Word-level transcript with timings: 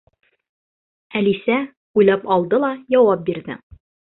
Әлисә 1.19 1.59
уйлап 2.01 2.27
алды 2.37 2.63
ла 2.67 2.73
яуап 2.99 3.25
бирҙе: 3.29 3.63